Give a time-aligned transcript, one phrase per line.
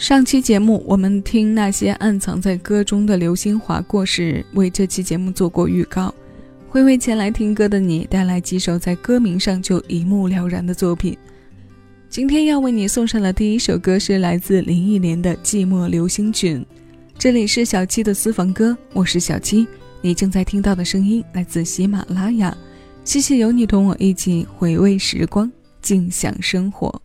[0.00, 6.14] 上期节目我们听那些暗藏在歌中的流星划过时，为这期节目做过预告，
[6.70, 11.14] 会为前来听歌的你带来几首在歌名上就一目了然的作品。
[12.08, 16.62] 今天要为你送上的第一首歌是来自林忆莲的《寂寞流星群》。
[17.18, 19.66] 这里是小七的私房歌，我是小七，
[20.00, 22.56] 你正在听到的声音来自喜马拉雅。
[23.04, 27.02] 谢谢有你同我一起回味时光，静享生活。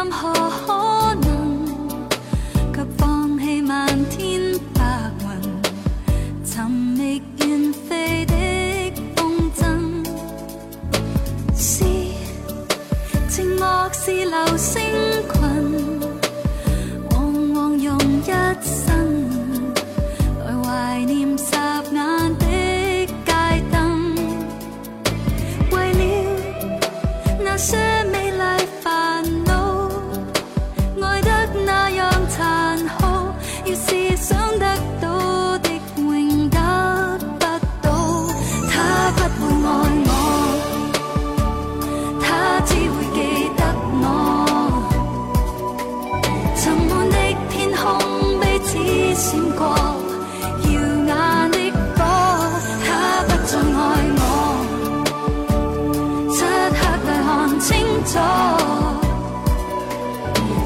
[0.00, 0.49] I'm home.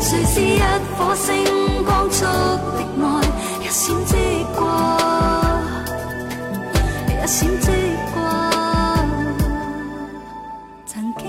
[0.00, 0.58] 谁是一
[0.96, 3.04] 颗星光速的爱，
[3.60, 4.16] 一闪即
[4.56, 4.64] 过，
[7.10, 7.66] 一闪即
[8.14, 8.16] 过。
[10.86, 11.22] 曾经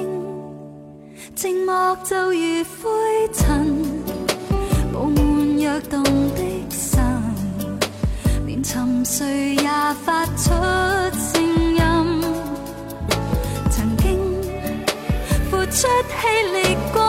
[1.36, 1.70] 寂寞
[2.03, 3.44] 就如灰尘，
[4.94, 6.40] 布满跃动的
[6.70, 7.02] 心，
[8.46, 9.70] 连沉睡也
[10.06, 10.53] 发出。
[15.75, 17.05] 出气力。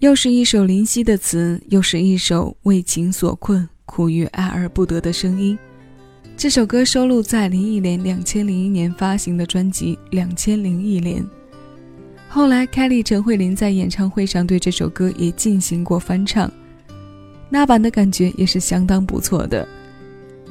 [0.00, 5.58] 又是一首林夕的词，又是一首为情所困、苦于爱而不得的声音。
[6.36, 11.20] 这首歌收录在林忆莲两千零一年发行的专辑《两千零一年》。
[12.28, 16.48] 后来，凯莉陈慧琳在演唱会上对这首歌也进行过翻唱，
[17.50, 19.66] 那版的感觉也是相当不错的。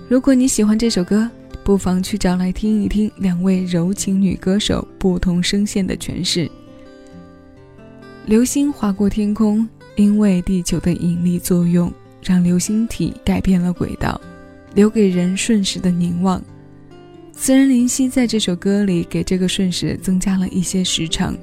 [0.10, 1.30] 如果你喜欢这首歌，
[1.64, 6.52] 不妨去找来听一听两位柔情女歌手不同声线的诠释。
[8.28, 9.66] 流星划过天空，
[9.96, 11.90] 因为地球的引力作用，
[12.22, 14.20] 让流星体改变了轨道，
[14.76, 16.44] 留给人瞬时的凝望。
[17.32, 21.38] 词人林夕在这首歌里给这个瞬时增加了一些时长。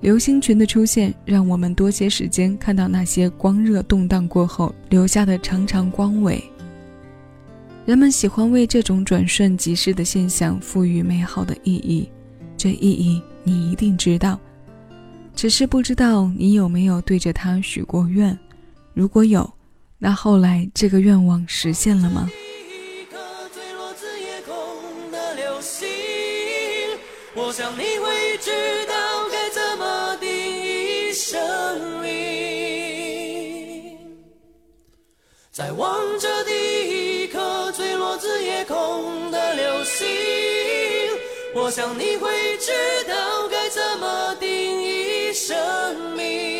[0.00, 6.42] 流星群的出现，让我们多些时间看到那些光热动荡过后留下的长长光尾。
[7.84, 12.08] 人们喜欢为这种转瞬即逝的现象赋予美好的意义，
[12.56, 14.40] 这意义你一定知道，
[15.38, 18.36] 只是不知道你有没有对着它许过愿。
[18.92, 19.48] 如果有，
[19.96, 23.16] 那后来这个愿望实现了吗一颗
[23.54, 24.52] 坠落自夜空
[25.12, 25.86] 的流星？
[27.36, 28.50] 我想你会知
[28.88, 28.92] 道
[29.30, 31.40] 该怎么定义生
[32.02, 32.10] 命，
[35.52, 40.04] 在望着第一颗坠落自夜空的流星，
[41.54, 42.72] 我想你会知
[43.06, 44.97] 道该怎么定义
[45.48, 45.56] 生
[46.14, 46.57] 命。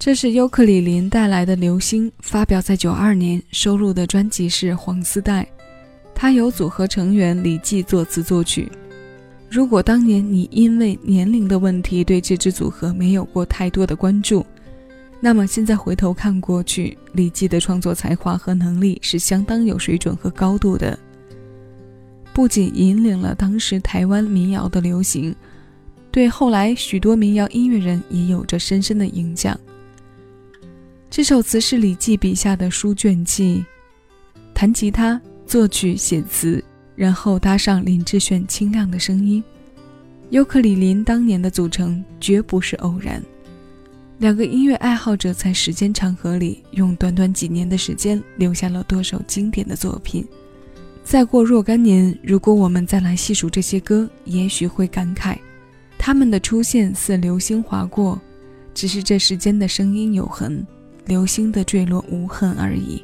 [0.00, 5.42] 这是尤克里林带来的流星，发表在九二年，收录的专辑是《黄丝带》，
[6.14, 8.72] 它由组合成员李记作词作曲。
[9.50, 14.42] 如果当年你因为年龄的问题对这支组合没有过太多的关注，
[15.20, 20.98] 那么现在回头看过去，李记的创作才华和能力是相当有水准和高度的，
[22.32, 25.36] 不仅引领了当时台湾民谣的流行，
[26.10, 29.60] 对后来许多民谣音乐人也有着深深的影响。
[31.10, 33.64] 这首词是李记笔下的书卷记，
[34.54, 36.62] 弹吉他、作曲、写词，
[36.94, 39.42] 然后搭上林志炫清亮的声音。
[40.28, 43.20] 尤克里林当年的组成绝不是偶然，
[44.18, 50.24] 两个音乐爱好者在时间长河里，用短短几年的时间留下了多首经典的作品。
[51.02, 55.36] 再过若干年，如果我们再来细数这些歌，也许会感慨，
[55.98, 58.16] 他们的出现似流星划过，
[58.72, 60.64] 只是这世间的声音有痕。
[61.06, 63.02] 流星的坠落无痕而已，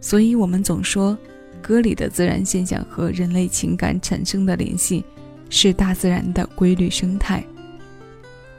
[0.00, 1.16] 所以我们总说，
[1.62, 5.04] 歌里的自然现象和人类情感产生的联系，
[5.50, 7.44] 是大自然的规律生态。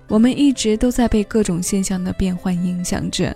[0.07, 3.35] 我们一直都在被各种现象的变换影响着。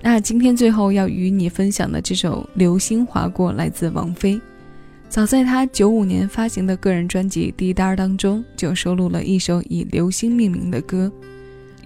[0.00, 4.40] 那今天最后要与你分享的这首《流星划过》，来自王菲。
[5.08, 11.12] 早在她九五年发行的个人专辑《滴答》当中，就收录了一首以流星命名的歌。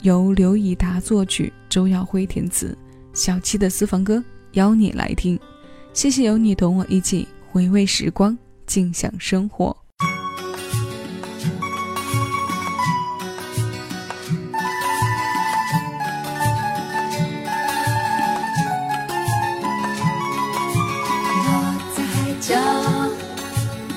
[0.02, 2.76] 由刘以达作曲，周耀辉填词，
[3.12, 4.22] 小七的私房歌，
[4.52, 5.38] 邀你来听。
[5.92, 8.36] 谢谢有你同我一起回味时光，
[8.66, 9.76] 静享生活。
[21.38, 22.54] 我在海角，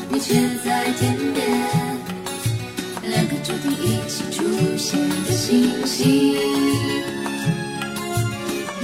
[0.09, 1.45] 你却在天边。
[3.03, 4.43] 两个注定一起出
[4.79, 6.33] 现的星星，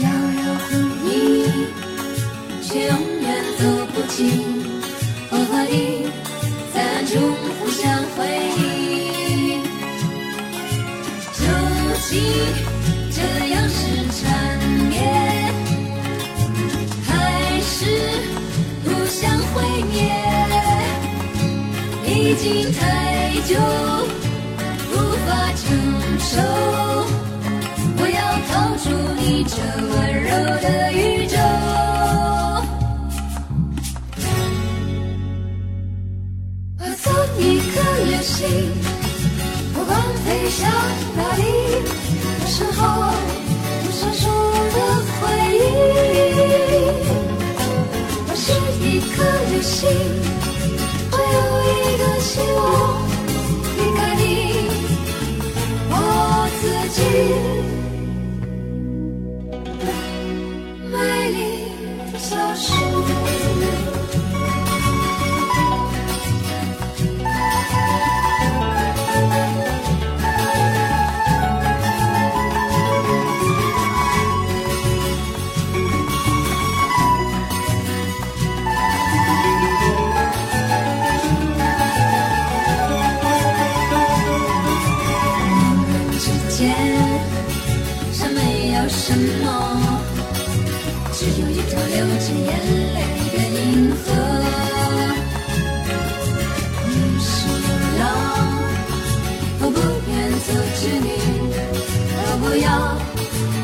[0.01, 0.75] 遥遥呼
[1.07, 1.15] 应，
[2.61, 3.25] 却永远
[3.57, 4.19] 走不近。
[5.31, 5.73] 我和你
[6.73, 7.13] 在暗中
[7.57, 8.27] 互相辉
[8.59, 9.63] 映，
[11.33, 11.39] 究
[12.09, 12.11] 竟
[13.09, 13.17] 这
[13.53, 13.79] 样是
[14.11, 14.19] 缠
[14.89, 14.93] 绵，
[17.07, 17.09] 还
[17.61, 17.71] 是
[18.83, 19.95] 互相毁灭？
[22.05, 22.83] 已经太
[23.47, 23.94] 久。
[29.47, 31.37] 这温柔的宇宙。
[36.77, 37.05] 化作
[37.37, 37.73] 一颗
[38.05, 38.47] 流星，
[39.73, 40.67] 不管飞向
[41.15, 41.43] 哪里，
[42.41, 42.79] 有时候
[43.85, 44.23] 有闪烁
[44.73, 44.77] 的
[45.21, 45.23] 回
[45.57, 45.59] 忆。
[48.27, 48.43] 我是
[48.83, 48.83] 一
[49.13, 49.13] 颗
[49.51, 49.83] 流星，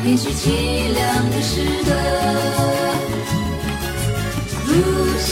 [0.02, 1.90] 编续凄凉的诗歌，
[4.66, 4.70] 不
[5.20, 5.30] 想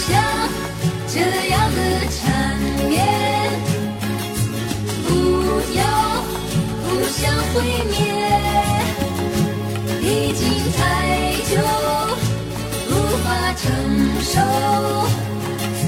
[1.08, 1.78] 这样的
[2.14, 2.56] 缠
[2.88, 2.94] 绵，
[5.08, 5.10] 不
[5.76, 5.82] 要
[6.84, 7.18] 互相
[7.52, 7.54] 毁
[7.90, 7.98] 灭，
[10.02, 10.40] 已经
[10.76, 10.78] 太
[11.50, 11.52] 久
[12.90, 12.92] 无
[13.24, 13.60] 法承
[14.22, 14.38] 受，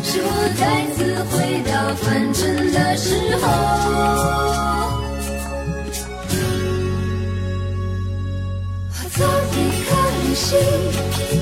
[0.03, 0.27] 是我
[0.59, 0.61] 再
[0.97, 0.99] 次
[1.31, 1.33] 回
[1.71, 1.71] 到
[2.03, 2.41] 凡尘
[2.73, 3.07] 的时
[3.41, 4.92] 候？
[10.52, 11.42] 不